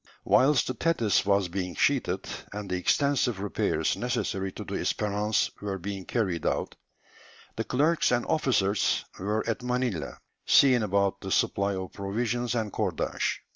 [0.25, 5.77] Whilst the Thetis was being sheathed, and the extensive repairs necessary to the Espérance were
[5.77, 6.75] being carried out,
[7.55, 13.41] the clerks and officers were at Manilla, seeing about the supply of provisions and cordage.